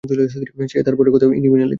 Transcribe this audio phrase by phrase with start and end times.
[0.71, 1.69] সে তার বরের কথা ইনিয়ে-বিনিয়ে লিখবে।